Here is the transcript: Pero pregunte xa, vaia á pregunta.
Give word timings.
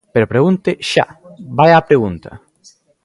Pero 0.13 0.31
pregunte 0.33 0.71
xa, 0.91 1.07
vaia 1.57 1.79
á 1.79 1.87
pregunta. 1.89 2.31